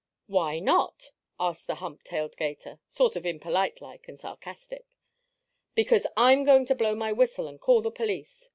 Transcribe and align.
"Why 0.25 0.59
not?" 0.59 1.11
asked 1.39 1.67
the 1.67 1.75
hump 1.75 2.01
tailed 2.01 2.35
'gator, 2.35 2.79
sort 2.89 3.15
of 3.15 3.23
impolite 3.23 3.81
like 3.81 4.07
and 4.07 4.17
sarcastic. 4.19 4.87
"Because 5.75 6.07
I'm 6.17 6.43
going 6.43 6.65
to 6.65 6.73
blow 6.75 6.95
my 6.95 7.11
whistle 7.11 7.47
and 7.47 7.61
call 7.61 7.83
the 7.83 7.91
police!" 7.91 8.49